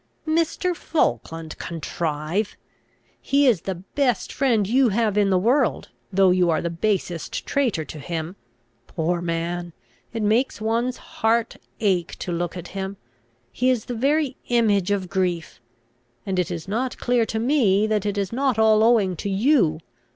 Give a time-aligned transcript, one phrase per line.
[0.27, 0.75] "Mr.
[0.75, 2.57] Falkland contrive!
[3.21, 7.45] He is the best friend you have in the world, though you are the basest
[7.45, 8.35] traitor to him.
[8.87, 9.73] Poor man!
[10.11, 12.97] it makes one's heart ache to look at him;
[13.51, 15.61] he is the very image of grief.
[16.25, 19.77] And it is not clear to me that it is not all owing to you.